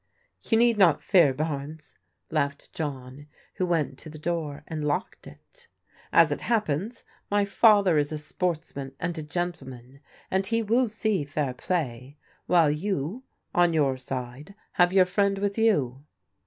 "You 0.49 0.57
need 0.57 0.79
not 0.79 1.03
fear, 1.03 1.31
Barnes," 1.31 1.93
laughed 2.31 2.73
John, 2.73 3.27
who 3.57 3.67
went 3.67 3.99
to 3.99 4.09
the 4.09 4.17
door 4.17 4.63
and 4.67 4.83
locked 4.83 5.27
it. 5.27 5.67
"As 6.11 6.31
it 6.31 6.41
happens, 6.41 7.03
my 7.29 7.45
father 7.45 7.99
is 7.99 8.11
a 8.11 8.17
sportsman 8.17 8.93
and 8.99 9.15
a 9.19 9.21
gentleman, 9.21 9.99
and 10.31 10.43
he 10.47 10.63
will 10.63 10.87
see 10.89 11.23
fair 11.23 11.53
playi 11.53 12.15
while 12.47 12.71
you, 12.71 13.21
on 13.53 13.73
your 13.73 13.95
side, 13.95 14.55
have 14.71 14.91
your 14.91 15.05
friend 15.05 15.37
with 15.37 15.55
you." 15.59 16.03